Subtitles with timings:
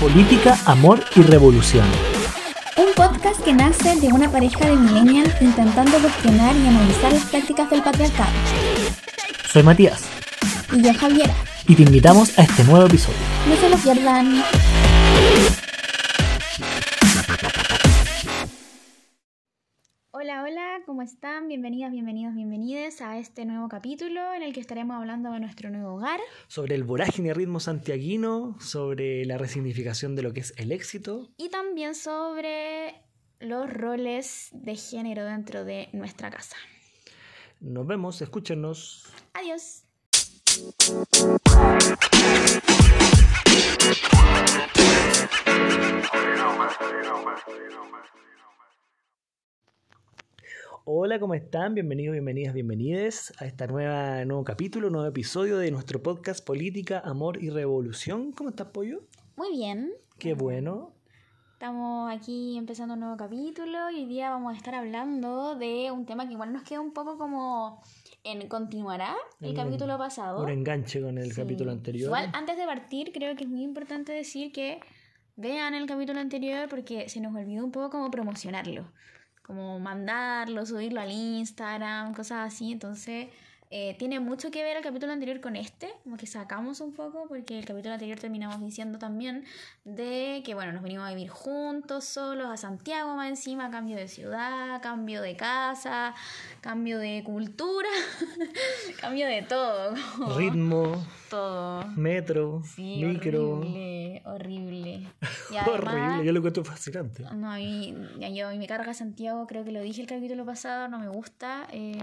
[0.00, 1.84] Política, Amor y Revolución.
[2.76, 7.68] Un podcast que nace de una pareja de millennials intentando cuestionar y analizar las prácticas
[7.70, 8.30] del patriarcado.
[9.52, 10.02] Soy Matías
[10.72, 11.34] Y yo, Javiera.
[11.66, 13.16] y te invitamos a este nuevo episodio.
[13.48, 14.42] No se lo pierdan.
[20.38, 21.48] Hola, hola, ¿cómo están?
[21.48, 25.94] Bienvenidas, bienvenidos, bienvenides a este nuevo capítulo en el que estaremos hablando de nuestro nuevo
[25.94, 26.20] hogar.
[26.46, 31.28] Sobre el vorágine ritmo santiaguino, sobre la resignificación de lo que es el éxito.
[31.38, 33.02] y también sobre
[33.40, 36.56] los roles de género dentro de nuestra casa.
[37.60, 39.12] Nos vemos, escúchenos.
[39.32, 39.82] Adiós.
[50.90, 51.74] Hola, ¿cómo están?
[51.74, 57.42] Bienvenidos, bienvenidas, bienvenides a este nueva nuevo capítulo, nuevo episodio de nuestro podcast Política, Amor
[57.42, 58.32] y Revolución.
[58.32, 59.02] ¿Cómo estás, Pollo?
[59.36, 59.92] Muy bien.
[60.18, 60.92] Qué bueno.
[61.52, 66.06] Estamos aquí empezando un nuevo capítulo y hoy día vamos a estar hablando de un
[66.06, 67.82] tema que igual nos queda un poco como
[68.24, 70.42] en continuará el Un- capítulo pasado.
[70.42, 71.42] Un enganche con el Sí.
[71.42, 72.06] capítulo anterior.
[72.06, 74.80] Igual antes de partir creo que es muy importante decir que
[75.36, 78.90] vean el capítulo anterior porque se nos olvidó un poco como promocionarlo.
[79.48, 82.70] Como mandarlo, subirlo al Instagram, cosas así.
[82.72, 83.28] Entonces
[83.70, 85.90] eh, tiene mucho que ver el capítulo anterior con este.
[86.04, 89.44] Como que sacamos un poco porque el capítulo anterior terminamos diciendo también
[89.84, 94.08] de que bueno, nos venimos a vivir juntos, solos, a Santiago más encima, cambio de
[94.08, 96.14] ciudad, cambio de casa,
[96.60, 97.88] cambio de cultura,
[99.00, 99.94] cambio de todo.
[100.16, 101.84] como Ritmo, Todo.
[101.96, 103.58] metro, Sí, micro.
[103.58, 105.02] horrible, horrible.
[105.50, 107.22] Y Horrible, yo lo encuentro fascinante.
[107.34, 107.94] no, a mí,
[108.34, 111.08] yo, a mí me carga Santiago, creo que lo dije el capítulo pasado, no me
[111.08, 111.66] gusta.
[111.72, 111.98] eh,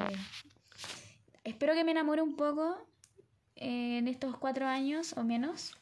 [1.45, 2.77] espero que me enamore un poco
[3.55, 5.77] eh, en estos cuatro años o menos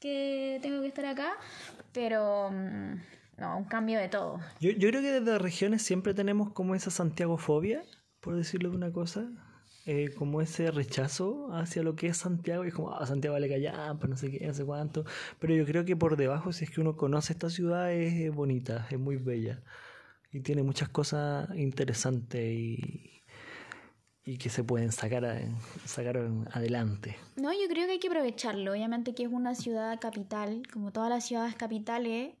[0.00, 1.34] que tengo que estar acá,
[1.92, 2.94] pero mm,
[3.38, 4.40] no, un cambio de todo.
[4.60, 7.82] Yo, yo creo que desde regiones siempre tenemos como esa Santiagofobia,
[8.20, 9.28] por decirlo de una cosa.
[9.86, 12.64] eh, como ese rechazo hacia lo que es Santiago.
[12.64, 15.04] Y es como, ah, Santiago vale callampa, no sé qué, no sé cuánto.
[15.38, 18.86] Pero yo creo que por debajo, si es que uno conoce esta ciudad, es bonita,
[18.90, 19.62] es muy bella.
[20.32, 23.17] Y tiene muchas cosas interesantes y,
[24.28, 25.40] y que se pueden sacar, a-
[25.86, 26.18] sacar
[26.52, 27.16] adelante.
[27.36, 28.72] No, yo creo que hay que aprovecharlo.
[28.72, 32.34] Obviamente que es una ciudad capital, como todas las ciudades capitales,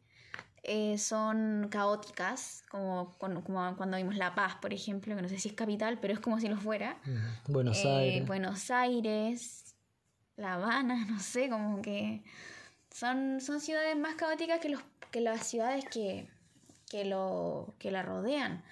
[0.64, 5.54] eh, son caóticas, como cuando vimos La Paz, por ejemplo, que no sé si es
[5.54, 6.98] capital, pero es como si lo fuera.
[7.46, 8.26] Buenos Eh, Aires.
[8.26, 9.74] Buenos Aires,
[10.36, 12.22] La Habana, no sé, como que
[12.90, 16.28] son, son ciudades más caóticas que, los, que las ciudades que,
[16.90, 18.62] que, lo, que la rodean.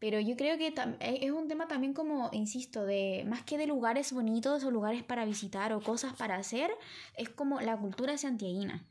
[0.00, 0.68] Pero yo creo que
[1.00, 5.02] e- es un tema también como, insisto, de más que de lugares bonitos o lugares
[5.02, 6.70] para visitar o cosas para hacer,
[7.16, 8.86] es como la cultura santiaguina.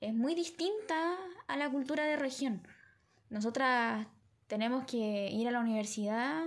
[0.00, 1.16] Es muy distinta
[1.46, 2.62] a la cultura de región.
[3.30, 4.06] Nosotras
[4.46, 6.46] tenemos que ir a la universidad.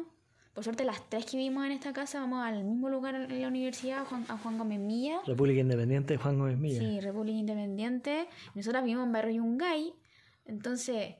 [0.53, 3.47] Por suerte, las tres que vivimos en esta casa vamos al mismo lugar en la
[3.47, 5.21] universidad, a Juan, a Juan Gómez Milla.
[5.25, 6.79] República Independiente de Juan Gómez Milla.
[6.79, 8.27] Sí, República Independiente.
[8.55, 9.93] Nosotras vivimos en Barrio Yungay.
[10.45, 11.15] Entonces,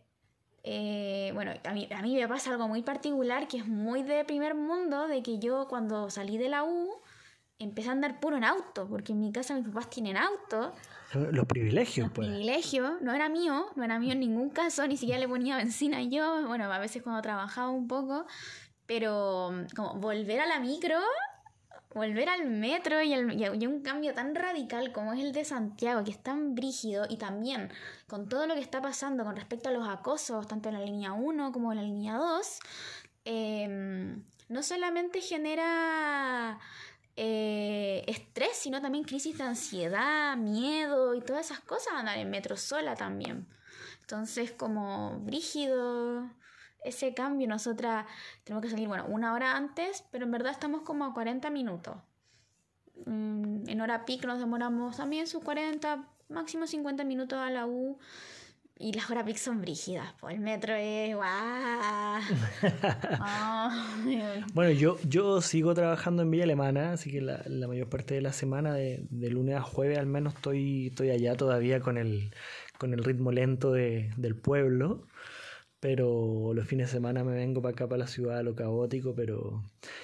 [0.64, 4.24] eh, bueno, a mí, a mí me pasa algo muy particular que es muy de
[4.26, 7.02] primer mundo, de que yo cuando salí de la U
[7.58, 10.74] empecé a andar puro en auto, porque en mi casa mis papás tienen auto.
[11.14, 12.28] Los privilegios, pues.
[12.28, 16.02] Privilegio, no era mío, no era mío en ningún caso, ni siquiera le ponía benzina
[16.02, 18.26] yo, bueno, a veces cuando trabajaba un poco,
[18.86, 21.00] pero como volver a la micro,
[21.94, 26.22] volver al metro y, un cambio tan radical como es el de Santiago, que es
[26.22, 27.70] tan brígido, y también
[28.08, 31.14] con todo lo que está pasando con respecto a los acosos, tanto en la línea
[31.14, 32.60] 1 como en la línea 2,
[33.26, 36.60] em, no solamente genera
[37.16, 42.58] eh, estrés, sino también crisis de ansiedad, miedo y todas esas cosas andar en metro
[42.58, 43.48] sola también.
[44.02, 46.30] Entonces, como brígido
[46.84, 48.06] ese cambio, nosotras
[48.44, 51.96] tenemos que salir, bueno, una hora antes, pero en verdad estamos como a 40 minutos.
[53.06, 57.98] Mm, En hora pic nos demoramos también sus 40, máximo 50 minutos a la U.
[58.78, 61.30] Y las horas pic son brígidas, pues el metro es guau.
[63.20, 64.24] Ay,
[64.54, 68.22] Bueno, yo, yo sigo trabajando en Villa Alemana, así que la, la mayor parte de
[68.22, 72.34] la semana, de, de lunes a jueves al menos, estoy, estoy allá todavía con el,
[72.80, 75.04] con el ritmo lento de, del pueblo.
[75.82, 79.14] Pero los fines de semana me vengo para acá, para la ciudad, a lo caótico,
[79.16, 79.64] pero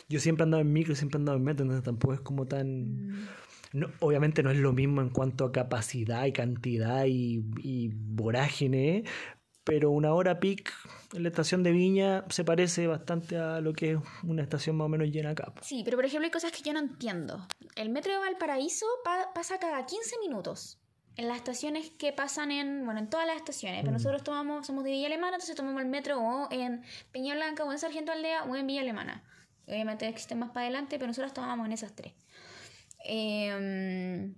[0.10, 2.46] yo siempre he andado en micro, siempre he andado en metro, entonces tampoco es como
[2.48, 3.28] tan...
[3.74, 9.04] No, obviamente no es lo mismo en cuanto a capacidad y cantidad y, y vorágine,
[9.64, 10.74] pero una hora peak
[11.14, 14.86] en la estación de Viña se parece bastante a lo que es una estación más
[14.86, 15.54] o menos llena acá.
[15.62, 17.46] Sí, pero por ejemplo hay cosas que yo no entiendo.
[17.76, 20.80] El metro de Valparaíso pa- pasa cada 15 minutos.
[21.18, 23.96] En las estaciones que pasan en, bueno, en todas las estaciones, pero Mm.
[23.96, 27.72] nosotros tomamos, somos de Villa Alemana, entonces tomamos el metro o en Peña Blanca o
[27.72, 29.24] en Sargento Aldea o en Villa Alemana.
[29.68, 32.14] Obviamente existen más para adelante, pero nosotros tomamos en esas tres.
[33.04, 34.36] Em,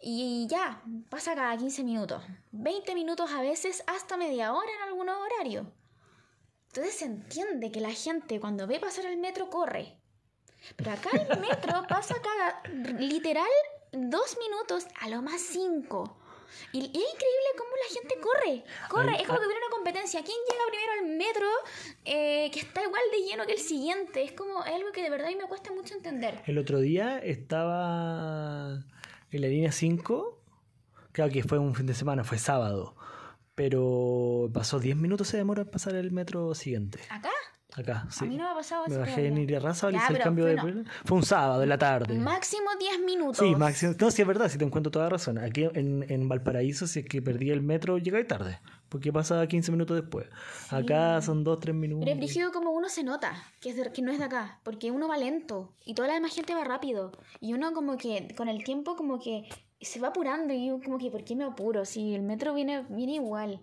[0.00, 2.22] y ya, pasa cada 15 minutos.
[2.52, 5.66] 20 minutos a veces hasta media hora en algunos horarios.
[6.68, 9.96] Entonces se entiende que la gente cuando ve pasar el metro corre.
[10.76, 12.62] Pero acá el metro pasa cada
[12.98, 13.46] literal
[13.92, 16.16] dos minutos, a lo más cinco.
[16.72, 18.64] Y es increíble cómo la gente corre.
[18.88, 20.22] Corre, es como que hubiera una competencia.
[20.22, 21.46] ¿Quién llega primero al metro
[22.04, 24.22] eh, que está igual de lleno que el siguiente?
[24.22, 26.42] Es como es algo que de verdad a mí me cuesta mucho entender.
[26.46, 28.84] El otro día estaba
[29.30, 30.42] en la línea 5,
[31.12, 32.96] claro que fue un fin de semana, fue sábado,
[33.54, 37.00] pero pasó 10 minutos se demora en pasar el metro siguiente.
[37.10, 37.30] ¿Acá?
[37.78, 38.24] Acá, sí.
[38.24, 39.38] A mí no me ha pasado Me bajé en.
[39.38, 40.56] Irarrázaval, Ya, hice el cambio de...
[40.56, 42.18] bueno, Fue un sábado en la tarde.
[42.18, 43.38] Máximo 10 minutos.
[43.38, 43.94] Sí, máximo.
[44.00, 45.38] No, sí es verdad, sí te encuentro toda razón.
[45.38, 48.58] Aquí en, en Valparaíso, si es que perdí el metro, llegué tarde.
[48.88, 50.26] Porque pasa 15 minutos después.
[50.70, 52.04] Acá son 2, 3 minutos.
[52.04, 54.58] Pero es brígido como uno se nota que, es de- que no es de acá,
[54.64, 57.12] porque uno va lento y toda la demás gente va rápido.
[57.40, 59.48] Y uno como que con el tiempo como que
[59.80, 61.84] se va apurando y como que ¿por qué me apuro?
[61.84, 63.60] Si el metro viene, viene igual.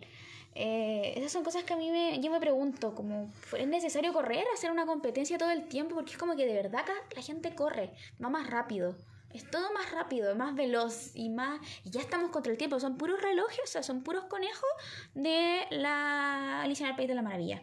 [0.57, 4.45] Eh, esas son cosas que a mí me, yo me pregunto, como ¿es necesario correr,
[4.53, 5.95] hacer una competencia todo el tiempo?
[5.95, 7.91] Porque es como que de verdad acá la gente corre,
[8.23, 8.95] va más rápido.
[9.33, 11.59] Es todo más rápido, más veloz y más...
[11.83, 12.79] Y ya estamos contra el tiempo.
[12.79, 14.69] Son puros relojes, o sea, son puros conejos
[15.13, 17.61] de la Alicia en el País de la Maravilla.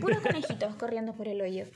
[0.00, 1.66] Puros conejitos corriendo por el hoyo.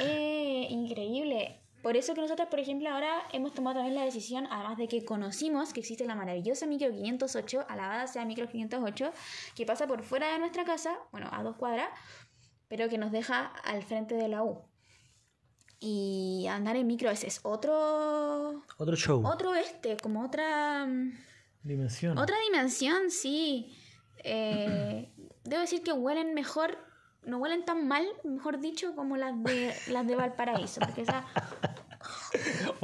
[0.00, 1.60] Eh, increíble.
[1.82, 5.04] Por eso que nosotros, por ejemplo, ahora hemos tomado también la decisión, además de que
[5.04, 9.12] conocimos que existe la maravillosa micro 508, alabada sea micro 508,
[9.56, 11.88] que pasa por fuera de nuestra casa, bueno, a dos cuadras,
[12.68, 14.62] pero que nos deja al frente de la U.
[15.80, 19.26] Y andar en micro ese es otro, Otro show.
[19.26, 20.86] otro este, como otra...
[20.86, 21.12] mm,
[21.64, 22.16] Dimensión.
[22.18, 23.76] otra dimensión, sí.
[24.24, 25.12] Eh,
[25.42, 26.78] debo decir que huelen mejor,
[27.24, 31.24] no huelen tan mal, mejor dicho, como las de las de Valparaíso, porque esa,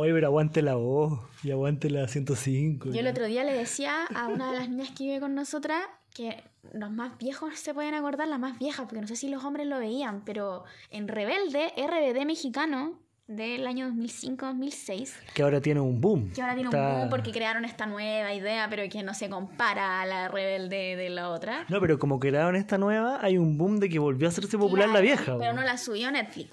[0.00, 1.18] Oye, pero aguante la voz.
[1.42, 2.90] Y aguante la 105.
[2.92, 5.82] yo el otro día le decía a una de las niñas que vive con nosotras
[6.14, 6.42] que
[6.72, 9.66] los más viejos se pueden acordar, las más viejas, porque no sé si los hombres
[9.66, 16.30] lo veían, pero en Rebelde, RBD mexicano del año 2005-2006, Que ahora tiene un boom.
[16.32, 19.28] que ahora tiene Está- un boom porque crearon esta nueva idea, pero que no se
[19.28, 21.66] compara a la Rebelde de la otra.
[21.68, 24.88] No, pero como crearon esta nueva, hay un boom de que volvió a hacerse popular
[24.88, 25.36] la vieja.
[25.38, 26.50] Pero no la subió Netflix.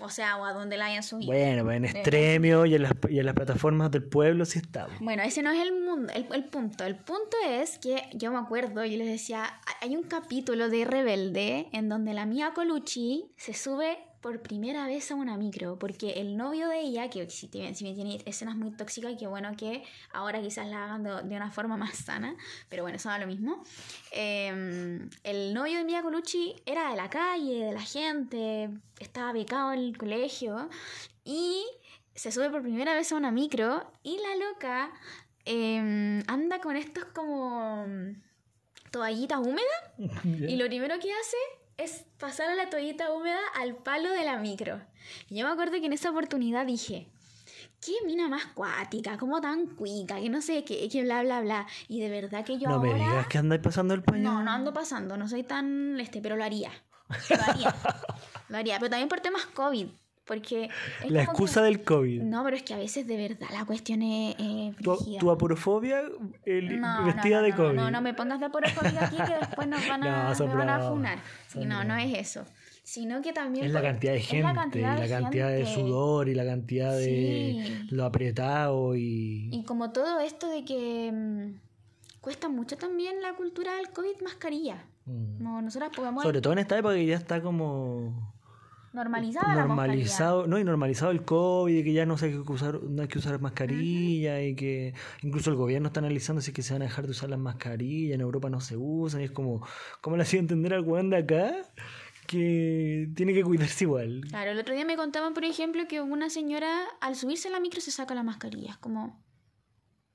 [0.00, 1.32] O sea, o a donde la hayan subido.
[1.32, 4.98] Bueno, en Extremio y en, las, y en las plataformas del pueblo sí estamos.
[5.00, 6.84] Bueno, ese no es el, mundo, el, el punto.
[6.84, 11.68] El punto es que yo me acuerdo, yo les decía, hay un capítulo de Rebelde
[11.72, 16.36] en donde la Mia Colucci se sube por primera vez a una micro, porque el
[16.36, 20.40] novio de ella, que si bien, si tiene escenas muy tóxicas, que bueno que ahora
[20.40, 22.36] quizás la hagan de, de una forma más sana,
[22.68, 23.62] pero bueno, eso da lo mismo.
[24.12, 29.72] Eh, el novio de Mia Colucci era de la calle, de la gente, estaba becado
[29.72, 30.68] en el colegio
[31.24, 31.64] y
[32.14, 34.90] se sube por primera vez a una micro y la loca
[35.44, 37.86] eh, anda con estos como
[38.90, 39.64] toallitas húmedas
[40.24, 41.36] y lo primero que hace
[41.78, 44.80] es pasar a la toallita húmeda al palo de la micro.
[45.28, 47.08] Y yo me acuerdo que en esa oportunidad dije,
[47.80, 51.66] qué mina más cuática, como tan cuica, que no sé qué, que bla, bla, bla.
[51.86, 52.92] Y de verdad que yo no ahora...
[52.92, 54.22] me digas que andáis pasando el paño.
[54.22, 56.72] No, no ando pasando, no soy tan este, pero lo haría.
[57.30, 57.74] Lo haría.
[58.48, 59.88] lo haría, pero también por temas COVID,
[60.28, 60.68] porque
[61.08, 62.22] La excusa que- del COVID.
[62.22, 66.02] No, pero es que a veces de verdad la cuestión es eh, Tu, tu aporofobia
[66.44, 67.74] el- No, vestida no, no, de no, COVID.
[67.74, 70.76] No, no me pongas de aporofobia aquí que después nos van a, me van a
[70.76, 71.18] bravos, funar.
[71.48, 72.44] Sí, no, no es eso.
[72.84, 75.66] Sino que también Es la cantidad de gente, la cantidad y la de cantidad de
[75.66, 77.86] sudor y la cantidad de Sí.
[77.90, 79.50] lo apretado y...
[79.52, 84.84] Y como todo esto de que mm, cuesta mucho también la cultura del COVID mascarilla.
[85.04, 85.36] Mm.
[85.36, 88.34] Como nosotras podemos Sobre todo en esta época que ya está como
[88.98, 93.02] normalizada la normalizado, no, y normalizado el COVID, que ya no sé que usar, no
[93.02, 96.72] hay que usar mascarilla y que incluso el gobierno está analizando si es que se
[96.74, 99.66] van a dejar de usar las mascarillas, en Europa no se usan, y es como,
[100.00, 101.52] ¿cómo le hacía entender al weón de acá
[102.26, 104.20] que tiene que cuidarse igual?
[104.28, 107.60] Claro, el otro día me contaban, por ejemplo, que una señora al subirse a la
[107.60, 108.72] micro se saca la mascarilla.
[108.72, 109.24] Es como...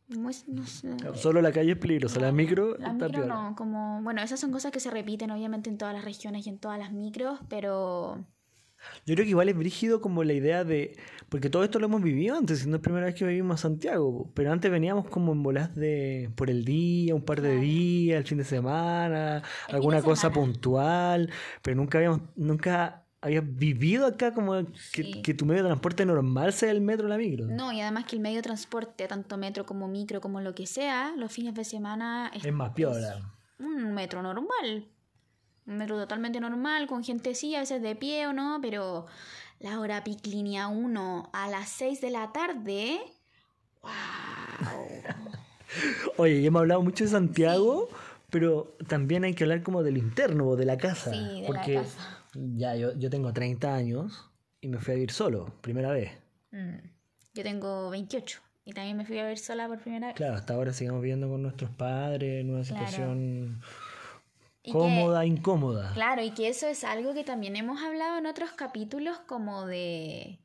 [0.07, 0.95] no sé.
[1.15, 4.03] Solo la calle es peligrosa, la micro La está micro no, como...
[4.03, 6.77] Bueno, esas son cosas que se repiten obviamente en todas las regiones y en todas
[6.77, 8.23] las micros, pero...
[9.05, 10.97] Yo creo que igual es brígido como la idea de.
[11.29, 13.61] Porque todo esto lo hemos vivido antes, no es la primera vez que vivimos a
[13.63, 14.31] Santiago.
[14.33, 16.31] Pero antes veníamos como en bolas de.
[16.35, 20.29] por el día, un par de días, el fin de semana, El alguna de cosa
[20.29, 20.35] semana.
[20.41, 21.29] puntual.
[21.61, 22.21] Pero nunca habíamos.
[22.35, 24.53] nunca habías vivido acá como
[24.91, 25.21] que, Sí.
[25.21, 27.45] que tu medio de transporte normal sea el metro o la micro.
[27.47, 30.67] No, y además que el medio de transporte, tanto metro como micro, como lo que
[30.67, 33.31] sea, los fines de semana es Es más piola.
[33.59, 34.89] un metro normal.
[35.65, 39.05] Un metro totalmente normal, con gente sí, a veces de pie o no, pero
[39.59, 42.99] la hora pic línea 1 a las 6 de la tarde.
[43.81, 43.91] ¡Wow!
[46.17, 47.89] Oye, ya hemos hablado mucho de Santiago,
[48.29, 51.11] pero también hay que hablar como del interno o de la casa.
[51.11, 52.23] Sí, de la porque casa.
[52.33, 54.29] ya yo, yo tengo 30 años
[54.61, 56.11] y me fui a vivir solo, primera vez.
[56.51, 56.77] Mm.
[57.33, 60.15] Yo tengo 28 y también me fui a ver sola por primera vez.
[60.15, 63.13] Claro, hasta ahora seguimos viviendo con nuestros padres en una Claro.
[64.63, 65.91] Y que- cómoda, incómoda.
[65.93, 70.39] Claro, y que eso es algo que también hemos hablado en otros capítulos como de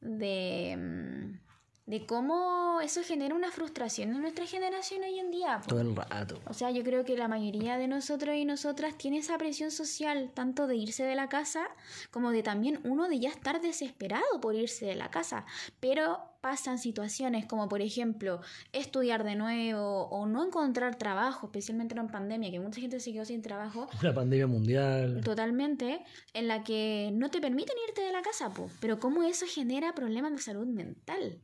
[0.00, 1.49] de mm,
[1.90, 5.60] de cómo eso genera una frustración en nuestra generación hoy en día.
[5.66, 6.40] Todo el rato.
[6.46, 10.30] O sea, yo creo que la mayoría de nosotros y nosotras tiene esa presión social,
[10.32, 11.66] tanto de irse de la casa,
[12.12, 15.46] como de también uno de ya estar desesperado por irse de la casa.
[15.80, 18.40] Pero pasan situaciones como, por ejemplo,
[18.72, 23.24] estudiar de nuevo o no encontrar trabajo, especialmente en pandemia, que mucha gente se quedó
[23.24, 23.88] sin trabajo.
[24.00, 25.22] La pandemia mundial.
[25.24, 26.04] Totalmente,
[26.34, 28.70] en la que no te permiten irte de la casa, po.
[28.78, 31.40] pero cómo eso genera problemas de salud mental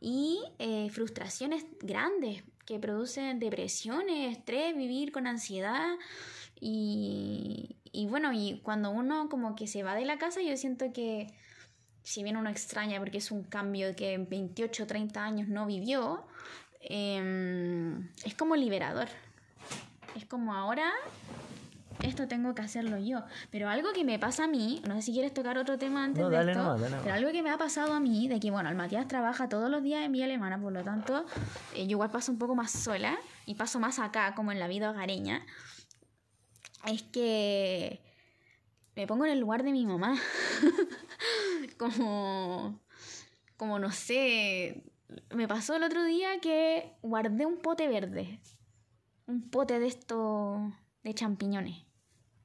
[0.00, 5.96] y eh, frustraciones grandes que producen depresiones, estrés, vivir con ansiedad
[6.60, 10.92] y, y bueno, y cuando uno como que se va de la casa, yo siento
[10.92, 11.28] que
[12.04, 16.24] si bien uno extraña porque es un cambio que en 28 30 años no vivió,
[16.80, 19.08] em, es como liberador.
[20.14, 20.92] Es como ahora
[22.02, 23.22] esto tengo que hacerlo yo.
[23.50, 26.22] Pero algo que me pasa a mí, no sé si quieres tocar otro tema antes
[26.22, 28.40] No, de dale esto, nomás, dale pero algo que me ha pasado a mí, de
[28.40, 31.24] que bueno, el Matías trabaja todos los días en Vía Alemana, por lo tanto,
[31.74, 34.68] eh, yo igual paso un poco más sola y paso más acá, como en la
[34.68, 35.44] vida hogareña,
[36.86, 38.00] es que
[38.96, 40.16] me pongo en el lugar de mi mamá.
[41.78, 42.80] como,
[43.56, 44.84] como no sé,
[45.30, 48.40] me pasó el otro día que guardé un pote verde,
[49.26, 50.60] un pote de estos
[51.02, 51.83] de champiñones,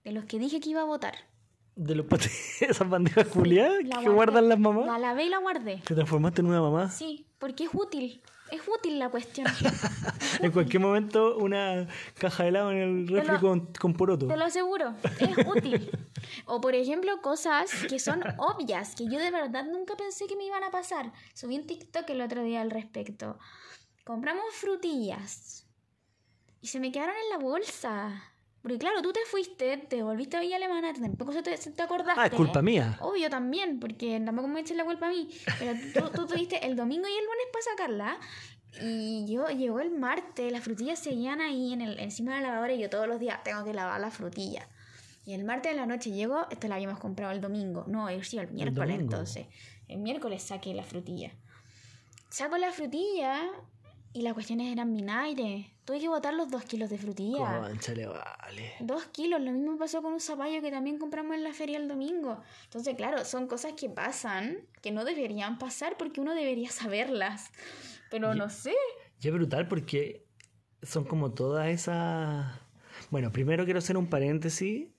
[0.09, 1.13] de los que dije que iba a botar.
[1.75, 4.15] De los patés, esas bandejas culiadas La que guardé.
[4.15, 4.85] guardan las mamás.
[4.87, 5.77] La lavé y la guardé.
[5.85, 6.89] Te transformaste en una mamá.
[6.91, 8.21] Sí, porque es útil.
[8.51, 9.47] Es útil la cuestión.
[10.41, 11.87] En cualquier momento, una
[12.17, 14.27] caja de helado en el refri lo- con, con poroto.
[14.27, 15.91] Te lo aseguro, es útil.
[16.45, 20.45] O por ejemplo, cosas que son obvias, que yo de verdad nunca pensé que me
[20.45, 21.11] iban a pasar.
[21.33, 23.37] Subí un TikTok el otro día al respecto.
[24.05, 25.67] Compramos frutillas
[26.61, 28.28] y se me quedaron en la bolsa.
[28.61, 31.81] Porque claro, tú te fuiste, te volviste a Villa Alemana, tampoco se te, se te
[31.81, 32.19] acordaste.
[32.21, 32.97] Ah, es culpa mía.
[33.01, 35.29] Obvio también, porque tampoco me eches la culpa a mí.
[35.59, 38.19] Pero tú, tú tuviste el domingo y el lunes para sacarla.
[38.81, 42.73] Y yo llegó el martes, las frutillas seguían ahí en el, encima de la lavadora
[42.73, 44.67] y yo todos los días tengo que lavar las frutillas.
[45.25, 47.85] Y el martes de la noche llegó, esto la habíamos comprado el domingo.
[47.87, 49.47] No, el, sí, el miércoles entonces.
[49.87, 51.31] El miércoles saqué la frutilla.
[52.29, 53.47] Saco la frutilla
[54.13, 55.71] y las cuestiones eran vinagre.
[55.89, 57.61] Tuve que botar los dos kilos de frutilla.
[57.61, 58.73] Conchale, vale.
[58.79, 61.87] Dos kilos, lo mismo pasó con un zapallo que también compramos en la feria el
[61.87, 62.43] domingo.
[62.65, 67.49] Entonces, claro, son cosas que pasan, que no deberían pasar porque uno debería saberlas.
[68.11, 68.75] Pero no sé.
[69.19, 70.27] Y es brutal porque
[70.83, 72.59] son como todas esas...
[73.09, 74.89] Bueno, primero quiero hacer un paréntesis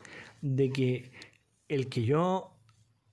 [0.40, 1.12] de que
[1.68, 2.50] el que yo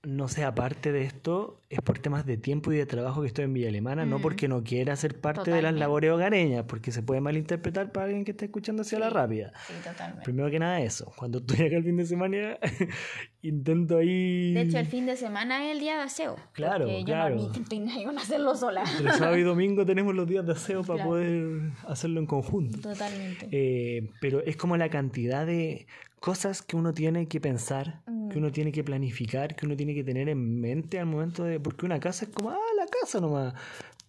[0.02, 3.44] no sea parte de esto es por temas de tiempo y de trabajo que estoy
[3.44, 7.02] en Villa Alemana, no porque no quiera ser parte de las labores hogareñas, porque se
[7.02, 9.52] puede malinterpretar para alguien que esté escuchando hacia la rápida.
[9.66, 10.24] Sí, totalmente.
[10.24, 12.58] Primero que nada eso, cuando estoy acá el fin de semana,
[13.42, 14.52] intento ahí...
[14.52, 16.36] De hecho, el fin de semana es el día de aseo.
[16.52, 17.36] Claro, porque claro.
[17.36, 18.82] Yo no ni con hacerlo sola.
[18.98, 21.10] Entre sábado y domingo tenemos los días de aseo para Claro.
[21.10, 22.78] poder hacerlo en conjunto.
[22.80, 23.48] Totalmente.
[23.50, 25.86] Eh, pero es como la cantidad de
[26.20, 28.28] cosas que uno tiene que pensar, Mm.
[28.30, 31.60] que uno tiene que planificar, que uno tiene que tener en mente al momento de...
[31.60, 33.54] Porque una casa es como, ah, la casa nomás.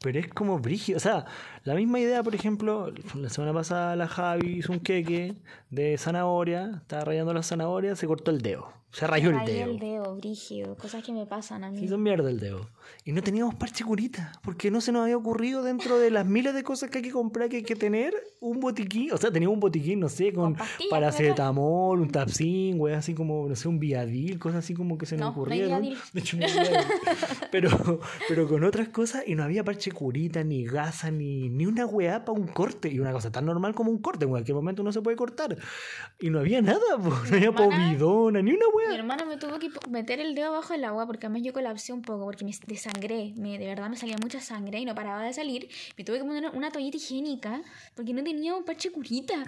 [0.02, 0.98] Pero es como brígido.
[0.98, 1.26] O sea,
[1.64, 5.36] la misma idea, por ejemplo, la semana pasada la Javi hizo un queque
[5.70, 8.80] de zanahoria, estaba rayando la zanahoria, se cortó el dedo.
[8.92, 9.70] Se rayó el dedo.
[9.70, 10.76] el dedo, brígido.
[10.76, 11.78] Cosas que me pasan a mí.
[11.78, 12.68] Se hizo mierda el dedo.
[13.06, 16.56] Y no teníamos parche curita, porque no se nos había ocurrido dentro de las miles
[16.56, 19.12] de cosas que hay que comprar, que hay que tener, un botiquín.
[19.12, 23.48] O sea, teníamos un botiquín, no sé, con Con paracetamol, un tapsin, güey, así como,
[23.48, 25.82] no sé, un viadil, cosas así como que se nos No, no ocurrieron.
[25.82, 25.98] Viadil.
[26.14, 26.46] De hecho, no
[27.52, 31.86] pero, pero con otras cosas, y no había parche curita, ni gasa, ni, ni una
[31.86, 32.88] weá para un corte.
[32.90, 35.58] Y una cosa tan normal como un corte, en cualquier momento uno se puede cortar.
[36.20, 38.90] Y no había nada, po, no había hermana- povidona, ni una weá.
[38.90, 41.92] Mi hermano me tuvo que meter el dedo abajo del agua porque además yo colapsé
[41.92, 43.34] un poco porque me desangré.
[43.36, 45.68] Me, de verdad me salía mucha sangre y no paraba de salir.
[45.98, 47.62] Me tuve que poner una toallita higiénica
[47.96, 49.44] porque no tenía un parche curita.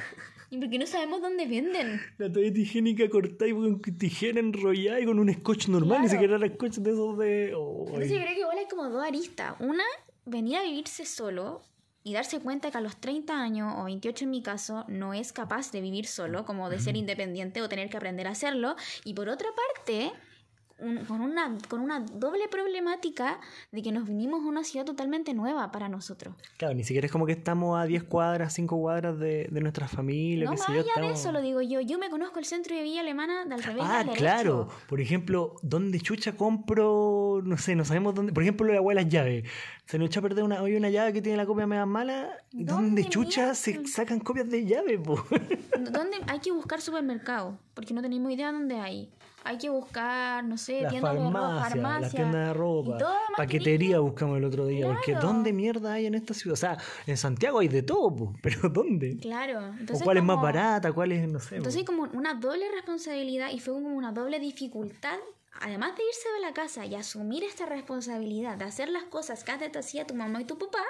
[0.50, 2.02] Y porque no sabemos dónde venden.
[2.18, 6.10] La toallita higiénica cortada y con tijera enrollada y con un scotch normal, ni Claro.
[6.22, 7.54] siquiera era scotch de esos de.
[7.56, 9.56] oh, Entonces yo creo que igual hay como dos aristas.
[9.60, 9.86] Una,
[10.26, 11.62] venir a vivirse solo
[12.04, 15.34] y darse cuenta que a los 30 años o 28 en mi caso no es
[15.34, 18.76] capaz de vivir solo, como de ser independiente o tener que aprender a hacerlo.
[19.04, 20.12] Y por otra parte,
[20.82, 23.40] un- con, una, con una doble problemática
[23.72, 26.36] de que nos vinimos a una ciudad totalmente nueva para nosotros.
[26.58, 29.88] Claro, ni siquiera es como que estamos a 10 cuadras, 5 cuadras de, de nuestra
[29.88, 30.46] familia.
[30.46, 31.82] No más allá de eso lo digo yo.
[31.82, 34.70] Yo me conozco el centro de Villa Alemana del revés Ah, claro.
[34.88, 37.42] Por ejemplo, ¿dónde chucha compro?
[37.44, 38.34] No sé, no sabemos dónde.
[38.34, 39.44] Por ejemplo, la abuela las llaves.
[39.86, 42.30] Se nos echó a perder una, hoy una llave que tiene la copia media mala.
[42.52, 45.24] ¿Dónde, ¿Dónde chucha se sacan copias de llave, po?
[45.80, 47.58] ¿Dónde hay que buscar supermercado?
[47.74, 49.10] Porque no tenemos idea dónde hay.
[49.44, 52.98] Hay que buscar, no sé, La tiendas de ropa, farmacia, las tiendas de ropa,
[53.36, 54.88] paquetería buscamos el otro día.
[54.88, 55.28] Porque Claro.
[55.28, 56.54] ¿dónde mierda hay en esta ciudad?
[56.54, 59.18] O sea, en Santiago hay de todo, po, pero ¿dónde?
[59.18, 59.60] Claro.
[59.60, 60.92] ¿O Entonces cuál es más como- barata?
[60.94, 61.50] ¿Cuál es, no sé?
[61.50, 61.56] po?
[61.56, 65.18] Entonces hay como una doble responsabilidad y fue como una doble dificultad.
[65.60, 69.52] Además de irse de la casa y asumir esta responsabilidad de hacer las cosas que
[69.52, 70.82] antes te hacía tu mamá y tu papá,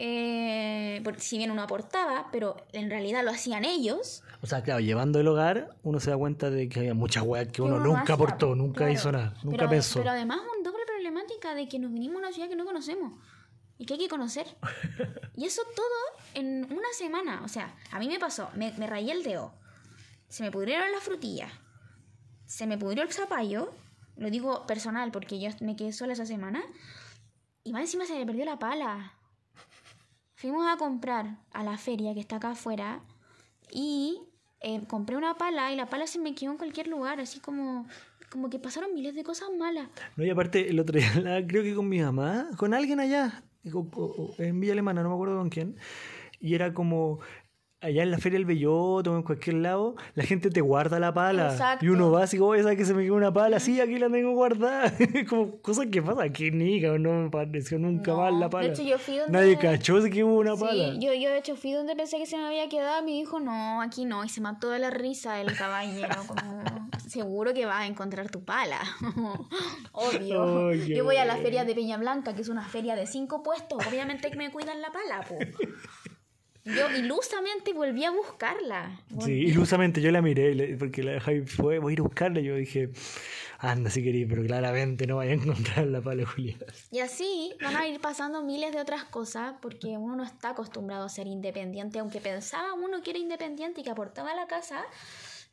[0.00, 5.18] eh, si bien uno aportaba, pero en realidad lo hacían ellos, O sea, claro, llevando
[5.18, 7.96] el hogar, uno se da cuenta de que había muchas weas que uno, uno no
[7.96, 8.92] nunca aportó, pues, nunca claro.
[8.92, 9.98] hizo nada, nunca pero, pensó.
[9.98, 13.12] Pero además una doble problemática de que nos vinimos a una ciudad que no conocemos
[13.76, 14.46] y que hay que conocer.
[15.36, 15.84] y eso todo
[16.34, 17.42] en una semana.
[17.44, 19.52] O sea, a mí me pasó, me, me rayé el dedo,
[20.28, 21.50] se me pudrieron las frutillas,
[22.46, 23.72] se me pudrió el zapallo,
[24.16, 26.62] lo digo personal porque yo me quedé sola esa semana,
[27.64, 29.17] y más encima se me perdió la pala.
[30.38, 33.00] Fuimos a comprar a la feria que está acá afuera
[33.72, 34.20] y
[34.60, 37.88] eh, compré una pala y la pala se me quedó en cualquier lugar, así como,
[38.30, 39.88] como que pasaron miles de cosas malas.
[40.16, 43.42] No, y aparte, el otro día, la- creo que con mi mamá, con alguien allá,
[43.64, 45.74] en Villa Alemana, no me acuerdo con quién,
[46.40, 47.18] y era como,
[47.80, 51.14] allá en la Feria del Belloto o en cualquier lado, la gente te guarda la
[51.14, 51.52] pala.
[51.52, 51.84] Exacto.
[51.84, 53.60] Y uno va así como, oye, ¿sabes que se me quedó una pala?
[53.60, 54.92] Sí, aquí la tengo guardada.
[55.28, 58.50] como cosas que pasan, aquí ni, cabrón, no me pareció nunca No, más la de
[58.50, 58.68] pala.
[58.68, 60.94] hecho, yo fui donde- Nadie cachó que hubo una pala.
[60.98, 63.38] Yo, yo de hecho fui donde pensé que se me había quedado y me dijo,
[63.40, 67.82] no, aquí no, y se mató de la risa el caballero, como, seguro que vas
[67.82, 68.78] a encontrar tu pala.
[69.92, 70.70] Obvio.
[70.70, 73.42] Qué yo voy a la feria de Peña Blanca, que es una feria de cinco
[73.42, 75.36] puestos, obviamente que me cuidan la pala, po.
[76.74, 79.00] Yo ilusamente volví a buscarla.
[79.24, 82.56] Sí, ilusamente yo la miré, porque la Javi fue, voy a ir a buscarla, yo
[82.56, 82.90] dije,
[83.58, 86.58] anda si queréis, pero claramente no vaya a encontrar la pala Julián.
[86.90, 91.04] Y así van a ir pasando miles de otras cosas porque uno no está acostumbrado
[91.04, 94.84] a ser independiente, aunque pensaba uno que era independiente y que aportaba a la casa,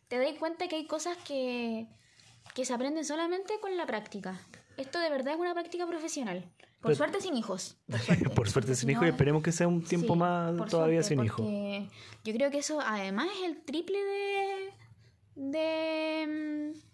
[0.08, 1.88] te das cuenta que hay cosas que,
[2.54, 4.40] que se aprenden solamente con la práctica.
[4.78, 6.44] Esto de verdad es una práctica profesional.
[6.86, 7.78] Por Pero- suerte sin hijos.
[7.88, 10.14] Por suerte, Por suerte porque sin si hijo no- y esperemos que sea un tiempo
[10.14, 11.38] Sí, más todavía suerte, sin hijo.
[11.38, 11.90] porque
[12.24, 14.74] Yo creo que eso además es el triple de.
[15.36, 16.72] de.
[16.74, 16.86] mm,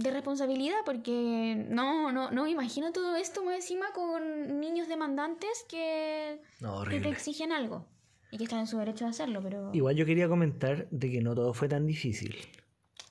[0.00, 6.42] de responsabilidad, porque no, no, no imagino todo esto más encima con niños demandantes que,
[6.60, 7.86] No, que te exigen algo.
[8.30, 9.70] Y que están en su derecho de hacerlo, pero.
[9.72, 12.36] Igual yo quería comentar de que no todo fue tan difícil.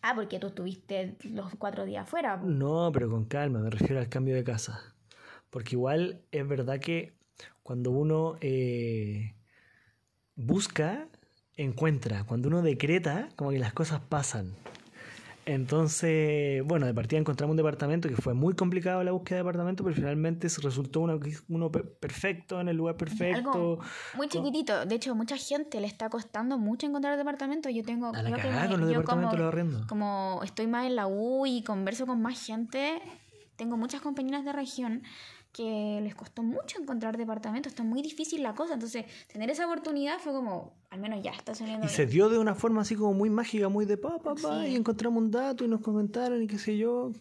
[0.03, 2.37] Ah, porque tú estuviste los cuatro días afuera.
[2.37, 4.79] No, pero con calma, me refiero al cambio de casa.
[5.57, 7.13] Porque igual es verdad que
[7.63, 9.33] cuando uno eh,
[10.35, 11.07] busca,
[11.55, 12.25] encuentra.
[12.25, 14.53] Cuando uno decreta, como que las cosas pasan.
[15.47, 19.83] Entonces, bueno, de partida encontramos un departamento que fue muy complicado la búsqueda de departamento,
[19.83, 23.49] pero finalmente resultó uno, uno pe- perfecto, en el lugar perfecto.
[23.49, 23.79] Algo
[24.15, 24.85] muy chiquitito.
[24.85, 27.67] De hecho, mucha gente le está costando mucho encontrar departamento.
[27.71, 28.13] Yo tengo.
[28.13, 29.85] A la creo que me- con los yo departamentos como- arrendos.
[29.87, 33.01] como estoy más en la U y converso con más gente,
[33.55, 35.01] tengo muchas compañeras de región
[35.57, 40.19] que les costó mucho encontrar departamentos, está muy difícil la cosa, entonces tener esa oportunidad
[40.19, 43.13] fue como, al menos ya está saliendo Y se dio de una forma así como
[43.15, 44.73] muy mágica, muy de pa, pa, pa, Sí.
[44.73, 47.11] y encontramos un dato y nos comentaron y qué sé yo.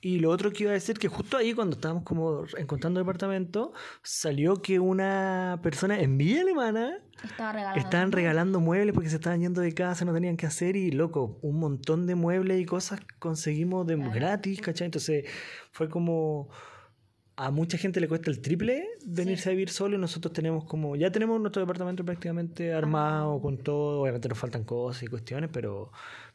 [0.00, 3.72] Y lo otro que iba a decir, que justo ahí cuando estábamos como encontrando departamento,
[4.02, 7.80] salió que una persona en Villa Alemana Estaba regalando.
[7.80, 11.38] estaban regalando muebles porque se estaban yendo de casa, no tenían que hacer y loco,
[11.42, 14.86] un montón de muebles y cosas conseguimos de gratis, ¿cachai?
[14.86, 15.24] Entonces
[15.70, 16.48] fue como...
[17.36, 20.96] A mucha gente le cuesta el triple venirse a vivir solo y nosotros tenemos como...
[20.96, 25.92] Ya tenemos nuestro departamento prácticamente armado con todo, obviamente nos faltan cosas y cuestiones, pero,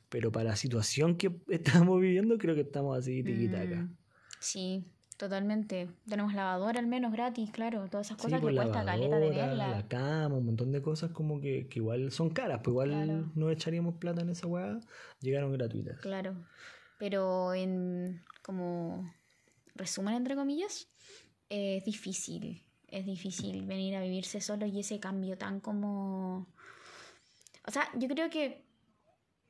[0.09, 3.75] pero para la situación que estamos viviendo creo que estamos así tiquitaca.
[3.77, 3.97] Mm,
[4.39, 4.85] sí,
[5.21, 5.87] Totalmente.
[6.09, 7.87] Tenemos lavadora al menos gratis, claro.
[7.91, 9.67] Todas esas cosas pues que cuesta caleta lavadora, tenerla.
[9.69, 13.31] la cama, un montón de cosas como que, que igual son caras, pues igual Claro.
[13.35, 14.79] no echaríamos plata en esa weá,
[15.19, 15.99] llegaron gratuitas.
[15.99, 16.33] Claro.
[16.97, 19.13] Pero en como
[19.75, 20.87] resumen entre comillas,
[21.49, 22.63] es difícil.
[22.87, 26.47] Es difícil venir a vivirse solo y ese cambio tan como.
[27.65, 28.65] O sea, yo creo que.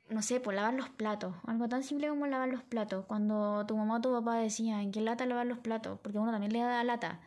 [0.10, 1.34] No sé, por lavar los platos.
[1.48, 3.06] Algo tan simple como lavar los platos.
[3.06, 6.52] Cuando tu mamá o tu papá decían que lata lavar los platos, porque uno también
[6.52, 7.22] le da lata.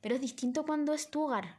[0.00, 1.58] Pero es distinto cuando es tu hogar.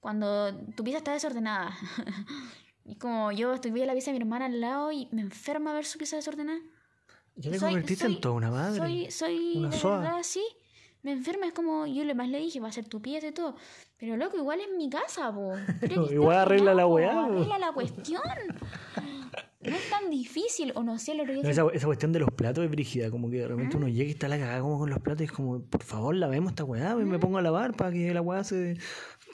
[0.00, 1.76] Cuando tu pieza está desordenada.
[2.84, 5.72] y como yo estoy en la pieza de mi hermana al lado y me enferma
[5.72, 6.60] ver su pieza desordenada.
[7.36, 8.78] Ya te Soy- convertiste soy- en toda una madre.
[8.78, 9.98] Soy, soy Una de soa.
[9.98, 10.42] verdad así.
[11.02, 13.32] Me enferma, es como yo le más le dije, va a ser tu pieza y
[13.32, 13.56] todo.
[13.98, 15.52] Pero loco, igual es mi casa, po.
[16.08, 17.24] Que Igual arregla la weá.
[17.26, 18.22] Arregla la cuestión.
[19.60, 22.30] No es tan difícil, o no sé, otro día No, esa, esa cuestión de los
[22.30, 23.78] platos es brígida, como que de repente ¿Mm?
[23.78, 26.14] uno llega y está la cagada como con los platos y es como, por favor,
[26.14, 28.76] lavemos esta weá, me pongo a lavar para que la weá se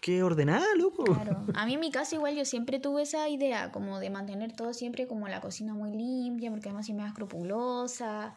[0.01, 1.05] quede ordenada, loco.
[1.05, 1.45] Claro.
[1.55, 4.73] A mí en mi casa igual yo siempre tuve esa idea, como de mantener todo
[4.75, 8.35] siempre como la cocina muy limpia, porque además soy más escrupulosa.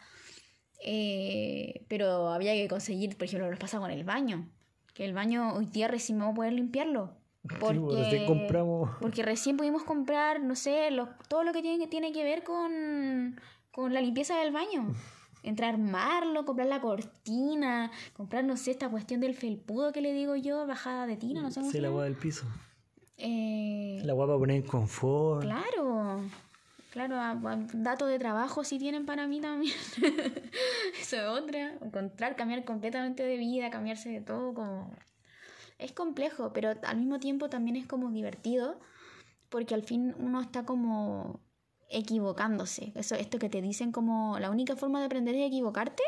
[0.85, 4.49] Eh, pero había que conseguir, por ejemplo, lo que pasa con el baño.
[4.93, 7.15] Que el baño hoy día recién vamos a poder limpiarlo.
[7.49, 8.89] Sí, Porque, pues, recién compramos.
[9.01, 13.39] porque recién pudimos comprar, no sé, lo- todo lo que tiene, tiene que ver con,
[13.71, 14.93] con la limpieza del baño.
[15.43, 20.13] Entrar a armarlo, comprar la cortina, comprar, no sé, esta cuestión del felpudo que le
[20.13, 22.45] digo yo, bajada de tina, no sé Sí, se la weá del piso.
[23.17, 25.43] Eh, La para poner en confort.
[25.43, 26.21] Claro,
[26.91, 27.15] claro,
[27.73, 29.75] datos de trabajo sí tienen para mí también.
[30.99, 31.73] Eso es otra.
[31.81, 34.91] Encontrar, cambiar completamente de vida, cambiarse de todo, como...
[35.77, 38.79] Es complejo, pero al mismo tiempo también es como divertido,
[39.49, 41.41] porque al fin uno está como
[41.93, 42.91] equivocándose.
[42.95, 46.03] Eso, esto que te dicen como la única forma de aprender es equivocarte,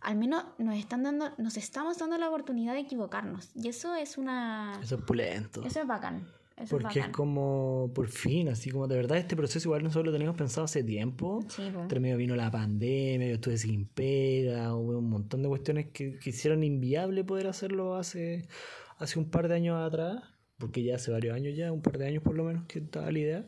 [0.00, 3.50] al menos nos están dando, nos estamos dando la oportunidad de equivocarnos.
[3.54, 4.78] Y eso es una...
[4.82, 5.62] Eso es pulento.
[5.64, 6.26] Eso es bacán.
[6.56, 10.06] Eso Porque es es como, por fin, así como de verdad este proceso igual nosotros
[10.06, 11.44] lo teníamos pensado hace tiempo.
[11.48, 11.62] Sí.
[11.66, 16.18] Entre medio vino la pandemia, yo estuve sin pega, hubo un montón de cuestiones que,
[16.18, 18.48] que hicieron inviable poder hacerlo hace,
[18.96, 20.22] hace un par de años atrás,
[20.56, 23.10] porque ya hace varios años ya, un par de años por lo menos que estaba
[23.10, 23.46] la idea.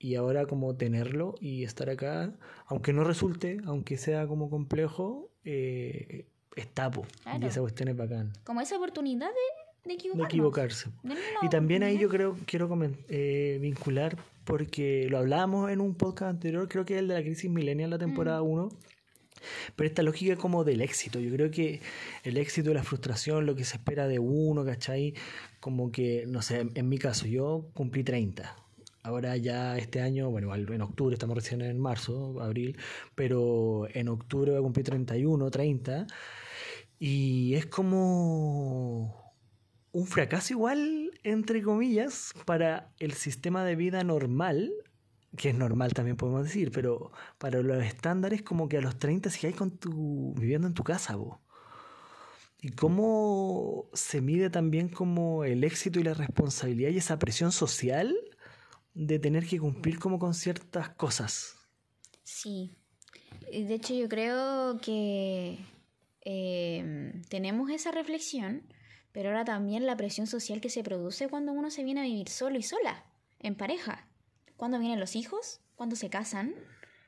[0.00, 2.32] Y ahora como tenerlo y estar acá,
[2.66, 6.26] aunque no resulte, aunque sea como complejo, eh,
[6.92, 7.06] po.
[7.38, 8.32] Y esa cuestión es bacán.
[8.44, 9.28] como esa oportunidad
[9.84, 10.90] de, de equivocarse.
[11.42, 12.68] Y también ahí yo creo quiero
[13.08, 17.22] eh, vincular, porque lo hablábamos en un podcast anterior, creo que es el de la
[17.22, 18.68] crisis millennial, la temporada 1.
[19.74, 21.80] Pero esta lógica como del éxito, yo creo que
[22.24, 25.14] el éxito, la frustración, lo que se espera de uno, ¿cachai?
[25.60, 28.54] Como que, no sé, en mi caso, yo cumplí 30.
[29.02, 32.76] Ahora ya este año, bueno, en octubre, estamos recién en marzo, abril,
[33.14, 36.06] pero en octubre voy a cumplir 31, 30.
[36.98, 39.34] Y es como
[39.92, 44.70] un fracaso igual, entre comillas, para el sistema de vida normal,
[45.36, 49.30] que es normal también podemos decir, pero para los estándares como que a los 30
[49.30, 51.38] sigáis con tu, viviendo en tu casa, vos.
[52.60, 58.14] Y cómo se mide también como el éxito y la responsabilidad y esa presión social
[58.94, 61.56] de tener que cumplir como con ciertas cosas.
[62.22, 62.76] Sí.
[63.52, 65.58] De hecho, yo creo que
[66.22, 68.62] eh, tenemos esa reflexión,
[69.12, 72.28] pero ahora también la presión social que se produce cuando uno se viene a vivir
[72.28, 73.04] solo y sola,
[73.40, 74.06] en pareja.
[74.56, 76.54] Cuando vienen los hijos, cuando se casan.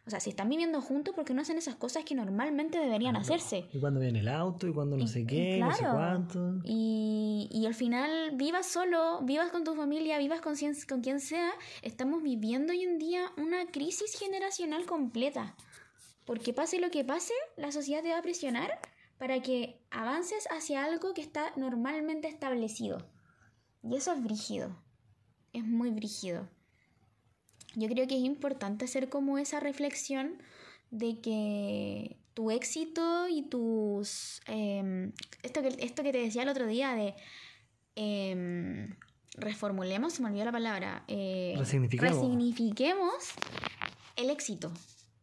[0.04, 3.68] O sea, si están viviendo juntos, porque no hacen esas cosas que normalmente deberían hacerse?
[3.72, 5.94] Y cuando viene el auto, y cuando no Y- sé y qué, no sé claro.
[5.96, 6.54] cuánto.
[6.64, 10.54] Y, y al final, vivas solo, vivas con tu familia, vivas con,
[10.88, 15.54] con quien sea, estamos viviendo hoy en día una crisis generacional completa.
[16.24, 18.80] Porque pase lo que pase, la sociedad te va a presionar
[19.18, 23.06] para que avances hacia algo que está normalmente establecido.
[23.84, 24.76] Y eso es brígido.
[25.52, 26.48] Es muy brígido.
[27.74, 30.34] Yo creo que es importante hacer como esa reflexión
[30.90, 34.40] de que tu éxito y tus...
[34.46, 37.14] em, esto, que, esto que te decía el otro día de...
[37.96, 38.94] em,
[39.34, 41.04] reformulemos, se me olvidó la palabra.
[41.08, 42.16] eh, Resignifiquemos.
[42.16, 43.14] resignifiquemos
[44.16, 44.72] el éxito.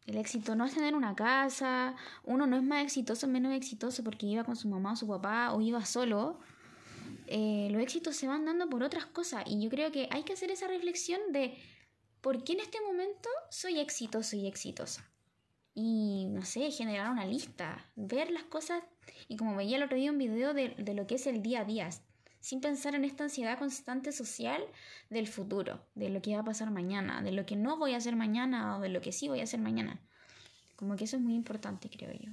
[0.06, 4.26] El éxito no es tener una casa, uno no es más exitoso, menos exitoso porque
[4.26, 6.40] iba con su mamá o su papá o iba solo.
[7.28, 10.32] Eh, los éxitos se van dando por otras cosas y yo creo que hay que
[10.32, 11.56] hacer esa reflexión de
[12.20, 15.08] por qué en este momento soy exitoso y exitosa.
[15.74, 18.82] Y no sé, generar una lista, ver las cosas
[19.28, 21.60] y como veía el otro día un video de, de lo que es el día
[21.60, 21.88] a día,
[22.40, 24.62] sin pensar en esta ansiedad constante social
[25.10, 27.98] del futuro, de lo que va a pasar mañana, de lo que no voy a
[27.98, 30.00] hacer mañana o de lo que sí voy a hacer mañana.
[30.76, 32.30] Como que eso es muy importante, creo yo.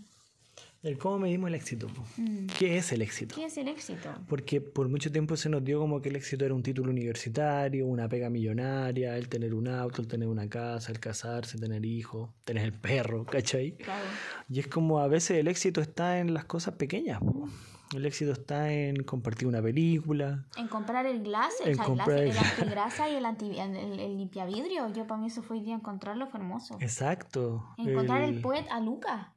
[0.84, 1.88] El cómo medimos el éxito.
[2.18, 2.46] Mm.
[2.58, 3.36] ¿Qué es el éxito?
[3.36, 4.10] ¿Qué es el éxito?
[4.28, 7.86] Porque por mucho tiempo se nos dio como que el éxito era un título universitario,
[7.88, 12.30] una pega millonaria, el tener un auto, el tener una casa, el casarse, tener hijos,
[12.46, 13.72] tener el perro, ¿cachai?
[13.78, 14.06] Claro.
[14.50, 17.20] Y es como a veces el éxito está en las cosas pequeñas.
[17.20, 17.50] po.
[17.96, 20.46] El éxito está en compartir una película.
[20.58, 24.18] En comprar el glass, el, comprar glass, el- el antigrasa y el, anti, el, el
[24.18, 24.94] limpiavidrio.
[24.94, 26.78] Yo para mí eso fue hoy día encontrarlo, fue hermoso.
[26.82, 27.66] Exacto.
[27.78, 29.34] Encontrar el poet a Luca,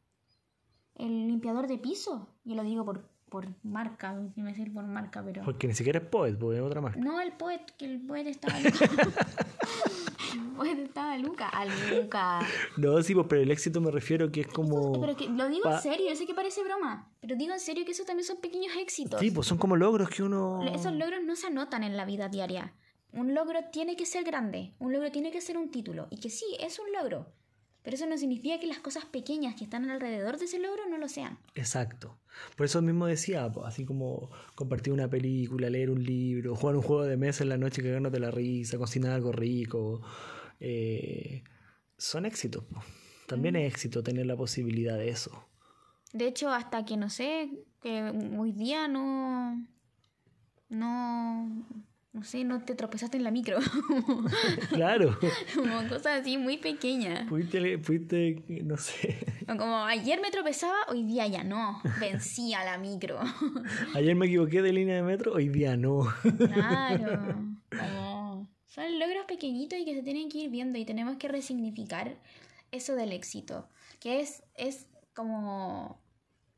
[0.96, 2.28] el limpiador de piso.
[2.44, 5.42] Yo lo digo por, por marca, no me decir por marca, pero...
[5.44, 6.98] Porque ni siquiera es Poet, porque es otra marca.
[7.00, 8.84] No, el poet, que el poet estaba Luca.
[10.34, 11.48] el poet estaba Luca.
[11.48, 12.40] A Luca.
[12.76, 15.00] No, sí, pues, pero el éxito me refiero que es como...
[15.00, 17.60] Pero que, lo digo pa- en serio, yo sé que parece broma, pero digo en
[17.60, 19.20] serio que eso también son pequeños éxitos.
[19.20, 20.62] Sí, pues son como logros que uno...
[20.74, 22.74] Esos logros no se anotan en la vida diaria.
[23.12, 26.30] Un logro tiene que ser grande, un logro tiene que ser un título, y que
[26.30, 27.26] sí, es un logro.
[27.82, 30.98] Pero eso no significa que las cosas pequeñas que están alrededor de ese logro no
[30.98, 31.38] lo sean.
[31.54, 32.18] Exacto.
[32.56, 37.04] Por eso mismo decía, así como compartir una película, leer un libro, jugar un juego
[37.04, 40.02] de mesa en la noche cagándote la risa, cocinar algo rico,
[40.60, 41.42] eh,
[41.96, 42.64] son éxitos.
[43.26, 45.46] También es éxito tener la posibilidad de eso.
[46.12, 48.02] De hecho, hasta que no sé, que
[48.36, 49.66] hoy día no.
[50.68, 51.66] No.
[52.12, 53.58] No sé, no te tropezaste en la micro.
[54.70, 55.16] claro.
[55.54, 57.28] como cosas así muy pequeñas.
[57.28, 59.18] Fuiste, fuiste, no sé.
[59.48, 61.80] O Como ayer me tropezaba, hoy día ya no.
[62.00, 63.20] Vencí a la micro.
[63.94, 66.12] Ayer me equivoqué de línea de metro, hoy día no.
[66.52, 67.56] Claro.
[67.70, 72.16] Como son logros pequeñitos y que se tienen que ir viendo y tenemos que resignificar
[72.72, 73.68] eso del éxito.
[74.00, 75.99] Que es, es como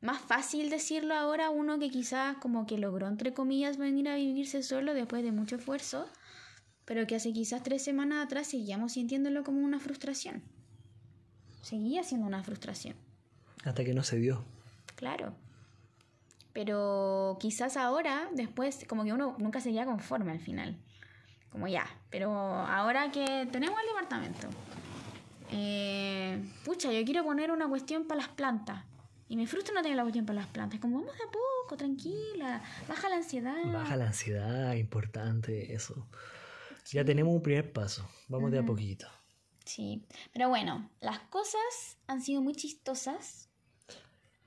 [0.03, 4.61] más fácil decirlo ahora uno que quizás como que logró, entre comillas, venir a vivirse
[4.61, 6.09] solo después de mucho esfuerzo,
[6.83, 10.43] pero que hace quizás tres semanas atrás seguíamos sintiéndolo como una frustración.
[11.61, 12.97] Seguía siendo una frustración.
[13.63, 14.43] Hasta que no se dio.
[14.97, 15.33] Claro.
[16.51, 20.77] Pero quizás ahora, después, como que uno nunca sería conforme al final.
[21.49, 21.85] Como ya.
[22.09, 24.49] Pero ahora que tenemos el departamento.
[25.51, 28.83] eh, pucha, yo quiero poner una cuestión para las plantas.
[29.27, 30.79] Y me frustra no tener la cuestión para las plantas.
[30.79, 32.61] Como vamos de a poco, tranquila.
[32.87, 33.63] Baja la ansiedad.
[33.71, 36.07] Baja la ansiedad, importante eso.
[36.91, 38.07] Ya tenemos un primer paso.
[38.27, 39.07] Vamos de a poquito.
[39.65, 40.05] Sí.
[40.33, 43.49] Pero bueno, las cosas han sido muy chistosas.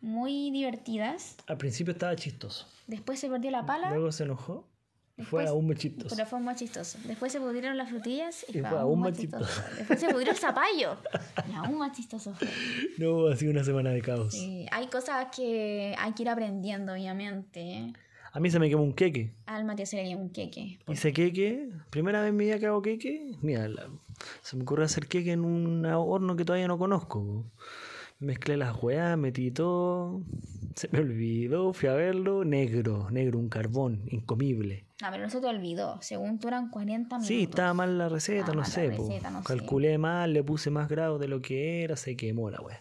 [0.00, 1.36] Muy divertidas.
[1.46, 2.68] Al principio estaba chistoso.
[2.86, 3.90] Después se perdió la pala.
[3.90, 4.68] Luego se enojó.
[5.18, 6.14] Y Fue aún más chistoso.
[6.14, 6.98] Pero fue más chistoso.
[7.05, 9.62] Después se pudrieron las frutillas y, fue, aún más chistoso.
[9.79, 10.96] Después se pudrió el zapallo
[11.50, 12.48] y aún más chistoso fue.
[12.98, 14.33] No, ha sido una semana de caos.
[14.35, 17.92] Sí, hay cosas que hay que ir aprendiendo, obviamente.
[18.33, 19.33] A mí se me quemó un queque.
[19.46, 20.79] Al Matías se le un queque.
[20.88, 21.70] Hice queque.
[21.88, 23.33] Primera vez en mi vida que hago queque.
[23.40, 23.88] Mira, la-
[24.42, 27.46] se me ocurre hacer queque en un horno que todavía no conozco.
[28.18, 30.22] Mezclé las weas, metí todo.
[30.74, 32.44] Se me olvidó, fui a verlo.
[32.44, 34.87] Negro, negro, un carbón, incomible.
[35.02, 35.98] No, pero no se te olvidó.
[36.00, 37.29] Según tú eran 40 minutos.
[37.29, 38.61] Sí, estaba mal la receta, no po.
[38.61, 39.46] receta, no sé.
[39.46, 42.81] Calculé mal, le puse más grado de lo que era, se quemó la wea.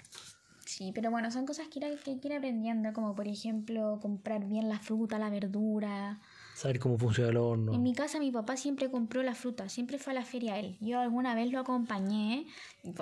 [0.66, 4.70] Sí, pero bueno, son cosas que hay que ir aprendiendo, como por ejemplo comprar bien
[4.70, 6.20] la fruta, la verdura.
[6.56, 7.74] Saber cómo funciona el horno.
[7.74, 10.78] En mi casa mi papá siempre compró la fruta, siempre fue a la feria él.
[10.80, 12.48] Yo alguna vez lo acompañé,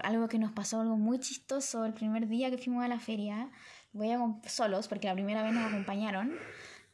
[0.01, 3.51] algo que nos pasó algo muy chistoso el primer día que fuimos a la feria.
[3.91, 6.33] Voy a solos porque la primera vez nos acompañaron.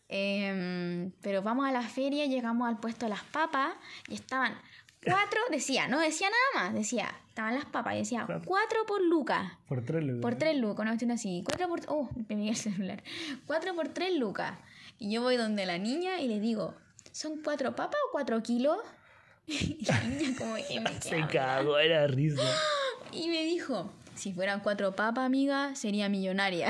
[0.10, 3.72] Em, pero vamos a la feria, llegamos al puesto de las papas
[4.10, 4.54] y estaban
[5.02, 9.54] cuatro, decía, no decía nada más, decía, estaban las papas y decía cuatro por lucas.
[9.66, 10.22] Por tres lucas.
[10.22, 11.42] Por tres lucas, una cuestión así.
[11.46, 11.80] Cuatro por...
[11.88, 13.02] Oh, me el celular.
[13.46, 14.60] Cuatro por tres lucas.
[15.00, 16.76] Y yo voy donde la niña y le digo,
[17.12, 18.78] ¿son cuatro papas o cuatro kilos?
[19.48, 22.42] Y la niña como que me Se cagó, era risa.
[23.12, 26.70] Y me dijo, si fueran cuatro papas, amiga, sería millonaria.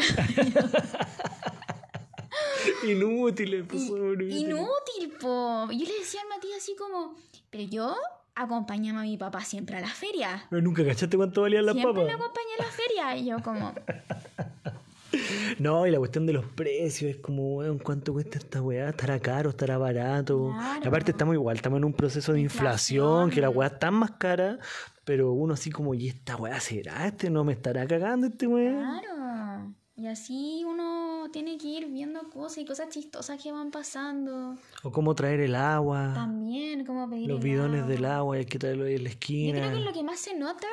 [2.87, 4.35] Inútiles, pues son inútiles.
[4.37, 5.67] Inútil, po.
[5.71, 7.15] Yo le decía al Matías así como,
[7.49, 7.95] pero yo
[8.35, 10.45] acompañaba a mi papá siempre a la feria.
[10.49, 12.07] Pero nunca cachaste cuánto valían las Siempre papas.
[12.17, 13.17] lo acompañé a la feria.
[13.17, 13.73] Y yo como,
[15.60, 18.89] No, y la cuestión de los precios es como, weón, ¿cuánto cuesta esta weá?
[18.89, 19.50] ¿Estará caro?
[19.50, 20.52] ¿Estará barato?
[20.56, 20.82] Claro.
[20.84, 23.30] Y aparte estamos igual, estamos en un proceso de inflación, Inflación.
[23.32, 24.60] que la weá está más cara,
[25.04, 27.08] pero uno así como, ¿y esta weá será?
[27.08, 28.72] ¿Este no me estará cagando este weá?
[29.02, 29.74] Claro.
[29.95, 34.56] Y así uno tiene que ir viendo cosas y cosas chistosas que van pasando.
[34.84, 37.91] O cómo traer el agua, También, como pedir los el bidones agua.
[37.93, 39.60] del agua, hay que traerlo ahí en la Yo esquina.
[39.60, 40.67] creo que lo que más se nota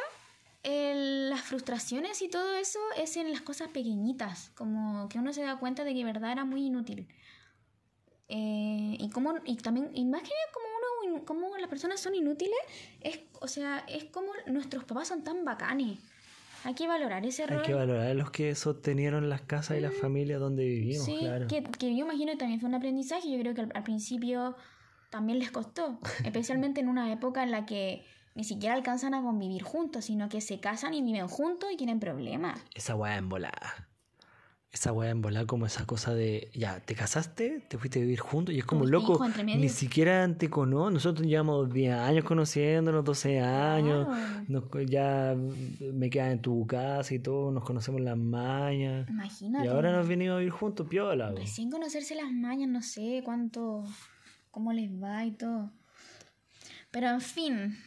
[0.68, 4.50] las frustraciones y todo eso es en las cosas pequeñitas.
[4.54, 7.06] Como que uno se da cuenta de que verdad era muy inútil.
[8.28, 10.66] Eh, y como y también nada como
[11.14, 12.58] uno como las personas son inútiles
[13.00, 16.00] es o sea es como nuestros papás son tan bacanes
[16.64, 17.60] Hay que valorar ese rol.
[17.60, 21.46] Hay que valorar los que sostenieron las casas y las familias donde vivimos, Sí, claro.
[21.46, 23.30] que, que yo imagino que también fue un aprendizaje.
[23.30, 24.56] Yo creo que al, al principio
[25.10, 28.04] también les costó, especialmente en una época en la que
[28.36, 31.98] ni siquiera alcanzan a convivir juntos, sino que se casan y viven juntos y tienen
[31.98, 32.60] problemas.
[32.74, 33.88] Esa weá en volada.
[34.70, 38.20] Esa weá en volada como esa cosa de, ya, te casaste, te fuiste a vivir
[38.20, 39.18] juntos y es como loco,
[39.56, 44.44] ni siquiera te conozco, nosotros llevamos 10 años conociéndonos, 12 años, Claro.
[44.48, 45.34] nos- ya
[45.94, 49.08] me quedas en tu casa y todo, nos conocemos las mañas.
[49.08, 49.64] Imagínate.
[49.64, 51.28] Y ahora nos venido a vivir juntos, piola.
[51.28, 51.36] weón.
[51.38, 53.82] Recién conocerse las mañas, no sé cuánto,
[54.50, 55.70] cómo les va y todo.
[56.90, 57.78] Pero en fin,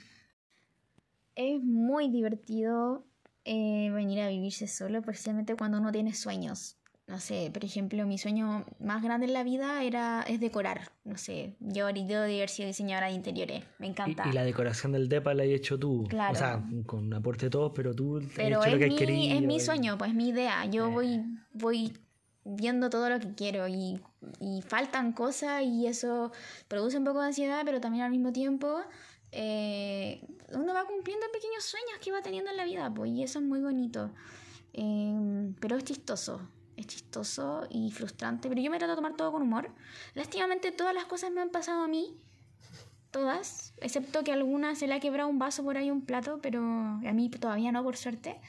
[1.40, 3.06] es muy divertido
[3.46, 6.76] eh, venir a vivirse solo, especialmente cuando uno tiene sueños.
[7.08, 10.92] No sé, por ejemplo, mi sueño más grande en la vida era es decorar.
[11.04, 13.64] No sé, yo ahorita de haber sido diseñadora de interiores.
[13.80, 14.24] Me encanta.
[14.28, 16.06] Y, y la decoración del DEPA la has hecho tú.
[16.08, 16.34] Claro.
[16.34, 18.86] O sea, con un aporte de todos, pero tú Pero has hecho es lo que
[18.86, 19.36] has mi, querido.
[19.38, 20.66] es mi sueño, pues mi idea.
[20.66, 20.92] Yo Eh.
[20.92, 21.94] voy, voy
[22.46, 24.00] viendo todo lo que quiero y,
[24.40, 26.32] y faltan cosas y eso
[26.68, 28.82] produce un poco de ansiedad, pero también al mismo tiempo
[29.32, 33.40] eh, uno va cumpliendo pequeños sueños que va teniendo en la vida, pues, y eso
[33.40, 34.12] es muy bonito.
[34.74, 36.42] Eh, pero es chistoso,
[36.78, 39.70] es chistoso y frustrante, pero yo me trato de tomar todo con humor.
[40.14, 42.18] Lástimamente todas las cosas me han pasado a mí,
[43.12, 46.40] todas, excepto que a algunas se le ha quebrado un vaso por ahí, un plato,
[46.42, 48.40] pero a mí todavía no, por suerte.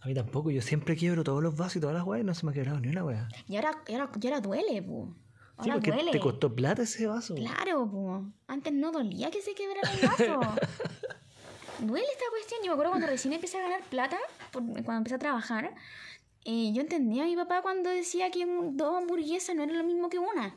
[0.00, 2.34] A mí tampoco, yo siempre quiebro todos los vasos y todas las weas y no
[2.34, 3.28] se me ha quebrado ni una wea.
[3.48, 5.14] Y ahora, y ahora, y ahora duele, pu.
[5.62, 6.10] Sí, Ahora porque duele.
[6.10, 7.34] te costó plata ese vaso.
[7.36, 8.32] Claro, pu.
[8.48, 10.40] Antes no dolía que se quebrara el vaso.
[11.80, 12.60] duele esta cuestión.
[12.62, 14.18] Yo me acuerdo cuando recién empecé a ganar plata,
[14.52, 15.74] por- cuando empecé a trabajar,
[16.44, 20.08] eh, yo entendía a mi papá cuando decía que dos hamburguesas no era lo mismo
[20.08, 20.54] que una.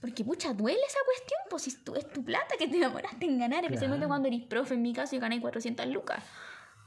[0.00, 3.24] Porque, pucha, duele esa cuestión, pues si es tu, es tu plata que te demoraste
[3.24, 4.08] en ganar, especialmente Claro.
[4.08, 6.24] cuando eres profe, en mi caso, y gané 400 lucas.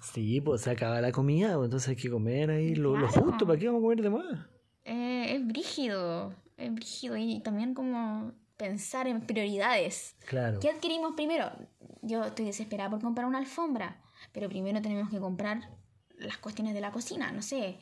[0.02, 3.24] Sí, pues se acaba la comida, entonces hay que comer ahí lo, lo Claro.
[3.28, 4.46] justo, ¿para qué vamos a comer de más?
[4.84, 7.18] Eh, es brígido, es brígido.
[7.18, 10.16] Y también como pensar en prioridades.
[10.28, 10.60] Claro.
[10.60, 11.52] ¿Qué adquirimos primero?
[12.02, 15.70] Yo estoy desesperada por comprar una alfombra, pero primero tenemos que comprar
[16.18, 17.78] las cuestiones de la cocina, no sé.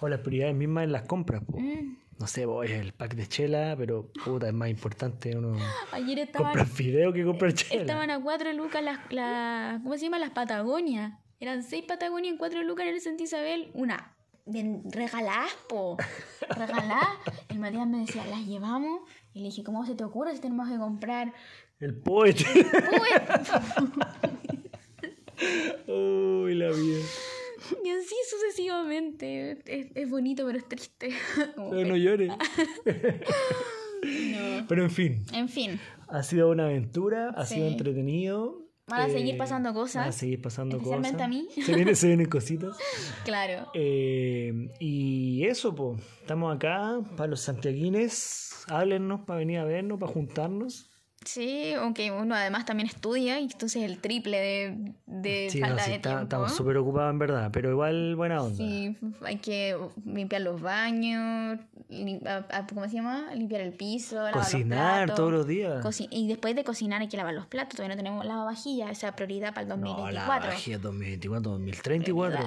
[0.00, 1.42] O las prioridades mismas en las compras.
[1.48, 5.54] Mm, No sé, voy el pack de chela, pero puta, es más importante uno
[5.92, 7.82] Ayer estaban, comprar fideo que comprar chela.
[7.82, 10.18] estaban a cuatro lucas las, las, ¿cómo se llama?
[10.18, 11.12] Las Patagonias.
[11.40, 13.70] Eran seis Patagonias en cuatro lucas en el Santa Isabel.
[13.74, 14.15] Una,
[14.46, 15.96] bien regaladas, po.
[16.48, 17.08] Regaladas.
[17.48, 19.02] El Matías me decía, las llevamos.
[19.34, 21.32] Y le dije, ¿cómo se te ocurre si tenemos que comprar
[21.80, 22.44] El poete.
[22.56, 23.08] Uy,
[25.94, 27.00] Uy, la vida.
[27.84, 29.58] Y así sucesivamente.
[29.66, 31.10] Es, es bonito, pero es triste.
[31.56, 32.28] Pero no llores.
[34.02, 34.66] no.
[34.68, 38.65] Pero en fin, En fin, ha sido una aventura, ha sido entretenido.
[38.88, 41.26] Van a eh, seguir pasando cosas, Van a seguir pasando especialmente cosas.
[41.26, 41.48] a mí.
[41.64, 42.76] Se vienen, se vienen cositas.
[43.24, 43.68] claro.
[43.74, 48.64] Eh, y eso, pues, estamos acá para los santiaguines.
[48.68, 50.88] Háblennos para venir a vernos, para juntarnos.
[51.26, 55.82] Sí, aunque uno además también estudia y entonces el triple de, de Sí, no, falta
[55.82, 56.22] sí, de está- tiempo.
[56.22, 58.56] estamos súper ocupados en verdad, pero igual buena onda.
[58.56, 61.58] Sí, hay que limpiar los baños,
[62.68, 63.34] ¿cómo se llama?
[63.34, 65.16] Limpiar el piso, lavar los Cocinar platos.
[65.16, 65.84] todos los días.
[65.84, 69.08] Coci- y después de cocinar hay que lavar los platos, todavía no tenemos lavavajillas, esa
[69.08, 70.46] es prioridad para el no, 2024.
[70.48, 72.46] la bajía 2024, 2034.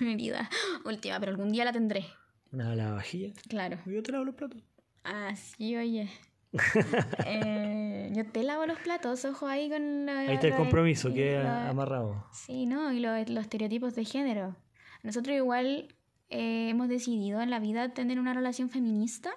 [0.00, 0.48] Mi vida
[0.84, 2.06] última, pero algún día la tendré.
[2.52, 3.32] Una lavavajilla.
[3.48, 3.78] Claro.
[3.86, 4.62] Yo te lavo los platos.
[5.02, 6.08] Ah, sí, oye.
[7.26, 10.20] Eh, yo te lavo los platos, ojo ahí con la...
[10.20, 12.24] Ahí está el de- compromiso, que amarrado.
[12.32, 12.92] Sí, ¿no?
[12.92, 14.56] Y lo- los estereotipos de género.
[15.02, 15.88] Nosotros igual
[16.30, 19.30] eh, hemos decidido en la vida tener una relación feminista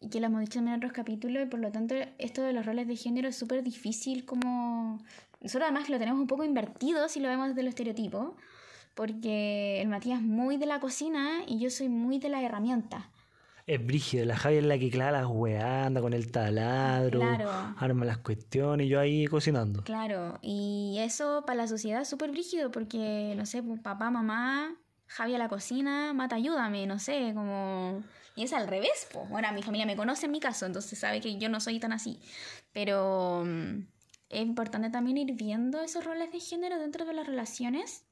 [0.00, 2.52] y que lo hemos dicho también en otros capítulos y por lo tanto esto de
[2.52, 4.98] los roles de género es súper difícil como...
[5.40, 8.32] Nosotros además lo tenemos un poco invertido si lo vemos desde los estereotipos
[8.94, 13.04] porque el Matías es muy de la cocina y yo soy muy de las herramientas.
[13.66, 17.50] Es brígido, la Javi es la que clava las weas, anda con el taladro, Claro.
[17.78, 19.84] arma las cuestiones y yo ahí cocinando.
[19.84, 24.74] Claro, y eso para la sociedad es súper brígido porque, no sé, pues, papá, mamá,
[25.06, 28.02] Javi a la cocina, Mata, ayúdame, no sé, como...
[28.34, 29.28] Y es al revés, pues.
[29.28, 31.92] Bueno, mi familia me conoce en mi caso, entonces sabe que yo no soy tan
[31.92, 32.18] así.
[32.72, 33.80] Pero mm,
[34.30, 38.06] es importante también ir viendo esos roles de género dentro de las relaciones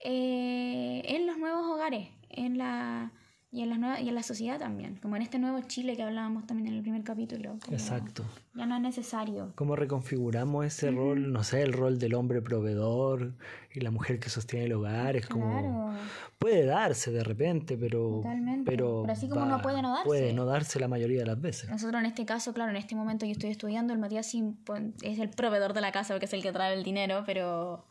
[0.00, 3.12] eh, en los nuevos hogares, en la...
[3.52, 6.02] Y en, la nueva, y en la sociedad también, como en este nuevo Chile que
[6.02, 7.56] hablábamos también en el primer capítulo.
[7.70, 8.24] Exacto.
[8.54, 9.52] Ya no es necesario.
[9.54, 11.32] ¿Cómo reconfiguramos ese rol?
[11.32, 13.34] No sé, el rol del hombre proveedor
[13.72, 15.16] y la mujer que sostiene el hogar.
[15.16, 15.48] Es como.
[15.48, 15.90] Claro.
[16.38, 18.16] Puede darse de repente, pero.
[18.16, 18.68] Totalmente.
[18.70, 20.04] Pero, Pero así como no puede no darse.
[20.04, 21.70] Puede no darse la mayoría de las veces.
[21.70, 24.32] Nosotros en este caso, claro, en este momento yo estoy estudiando, el Matías
[24.64, 27.86] pues, es el proveedor de la casa porque es el que trae el dinero, pero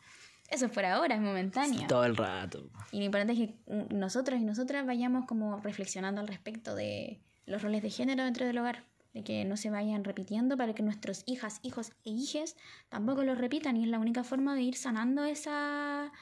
[0.50, 1.86] Eso es por ahora, es momentáneo.
[1.88, 2.70] Todo el rato.
[2.92, 7.62] Y lo importante es que nosotros y nosotras vayamos como reflexionando al respecto de los
[7.62, 11.22] roles de género dentro del hogar, de que no se vayan repitiendo para que nuestros
[11.26, 12.56] hijas, hijos e hijes
[12.88, 16.12] tampoco los repitan y es la única forma de ir sanando esa,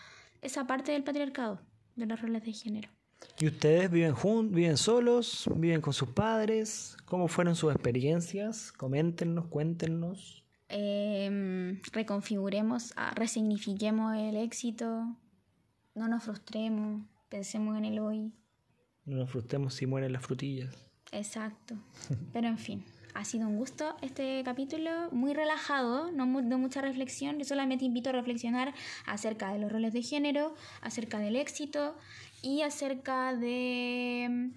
[0.42, 1.60] esa parte del patriarcado,
[1.96, 2.88] de los roles de género.
[3.40, 6.96] ¿Y ustedes viven juntos, viven solos, viven con sus padres?
[7.04, 8.70] ¿Cómo fueron sus experiencias?
[8.72, 10.43] Coméntenos, cuéntenos.
[10.76, 15.16] Em, reconfiguremos, ah, resignifiquemos el éxito,
[15.94, 18.32] no nos frustremos, pensemos en el hoy.
[19.04, 20.74] No nos frustremos si mueren las frutillas.
[21.12, 21.76] Exacto.
[22.32, 26.80] Pero en fin, ha sido un gusto este capítulo, muy relajado, no mu- de mucha
[26.80, 27.38] reflexión.
[27.38, 28.74] Yo solamente invito a reflexionar
[29.06, 31.94] acerca de los roles de género, acerca del éxito
[32.42, 34.50] y acerca de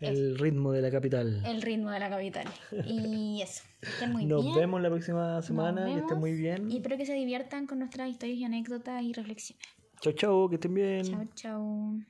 [0.00, 1.42] el ritmo de la capital.
[1.44, 2.46] El ritmo de la capital.
[2.86, 3.62] Y eso.
[3.82, 5.84] Estén muy Nos vemos la próxima semana.
[5.86, 6.70] Que estén muy bien.
[6.70, 9.66] Y espero que se diviertan con nuestras historias y anécdotas y reflexiones.
[10.00, 10.48] Chau, chau.
[10.48, 11.04] Que estén bien.
[11.04, 12.00] Chau, chau.